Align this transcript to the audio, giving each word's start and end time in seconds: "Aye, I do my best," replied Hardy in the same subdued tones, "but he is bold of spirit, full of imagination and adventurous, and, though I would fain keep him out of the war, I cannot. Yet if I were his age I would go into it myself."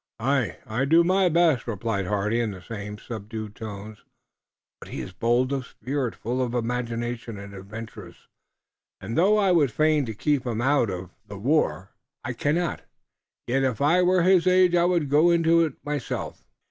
"Aye, 0.19 0.57
I 0.65 0.85
do 0.85 1.03
my 1.03 1.29
best," 1.29 1.67
replied 1.67 2.07
Hardy 2.07 2.39
in 2.39 2.49
the 2.49 2.61
same 2.63 2.97
subdued 2.97 3.55
tones, 3.55 3.99
"but 4.79 4.89
he 4.89 4.99
is 4.99 5.13
bold 5.13 5.53
of 5.53 5.67
spirit, 5.67 6.15
full 6.15 6.41
of 6.41 6.55
imagination 6.55 7.37
and 7.37 7.53
adventurous, 7.53 8.27
and, 8.99 9.15
though 9.15 9.37
I 9.37 9.51
would 9.51 9.71
fain 9.71 10.07
keep 10.15 10.43
him 10.47 10.59
out 10.59 10.89
of 10.89 11.11
the 11.27 11.37
war, 11.37 11.91
I 12.23 12.33
cannot. 12.33 12.81
Yet 13.45 13.61
if 13.61 13.79
I 13.79 14.01
were 14.01 14.23
his 14.23 14.47
age 14.47 14.73
I 14.73 14.85
would 14.85 15.07
go 15.07 15.29
into 15.29 15.63
it 15.63 15.73
myself." 15.85 16.47